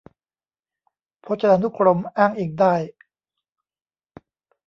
[1.23, 2.73] พจนานุกรมอ้างอิงได้